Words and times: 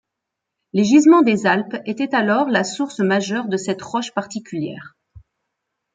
Les 0.73 0.83
gisements 0.83 1.21
des 1.21 1.45
Alpes 1.45 1.79
étaient 1.85 2.15
alors 2.15 2.49
la 2.49 2.63
source 2.63 3.01
majeure 3.01 3.47
de 3.47 3.55
cette 3.55 3.83
roche 3.83 4.15
particulière. 4.15 4.97